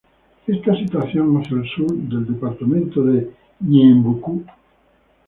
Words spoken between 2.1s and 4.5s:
Departamento de Ñeembucú.